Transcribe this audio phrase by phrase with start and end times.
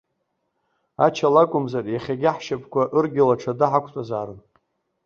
[1.05, 4.39] Ача лакәымзар, иахьагьы, ҳшьапқәа ыргьало аҽада ҳақәтәазаарын.